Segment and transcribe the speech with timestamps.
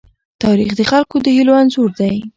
[0.43, 2.15] تاریخ د خلکو د هيلو انځور دی.